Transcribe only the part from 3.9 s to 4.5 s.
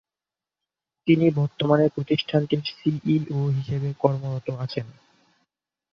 কর্মরত